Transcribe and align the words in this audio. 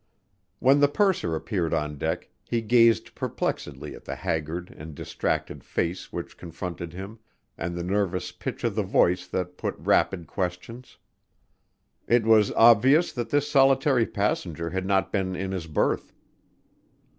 When 0.57 0.79
the 0.79 0.87
purser 0.87 1.35
appeared 1.35 1.75
on 1.75 1.99
deck 1.99 2.29
he 2.43 2.61
gazed 2.63 3.13
perplexedly 3.13 3.93
at 3.93 4.03
the 4.03 4.15
haggard 4.15 4.73
and 4.75 4.95
distracted 4.95 5.63
face 5.63 6.11
which 6.11 6.39
confronted 6.39 6.91
him 6.91 7.19
and 7.55 7.75
the 7.75 7.83
nervous 7.83 8.31
pitch 8.31 8.63
of 8.63 8.73
the 8.73 8.81
voice 8.81 9.27
that 9.27 9.59
put 9.59 9.75
rapid 9.77 10.25
questions. 10.25 10.97
It 12.07 12.23
was 12.25 12.51
obvious 12.53 13.11
that 13.13 13.29
this 13.29 13.47
solitary 13.47 14.07
passenger 14.07 14.71
had 14.71 14.87
not 14.87 15.11
been 15.11 15.35
in 15.35 15.51
his 15.51 15.67
berth. 15.67 16.11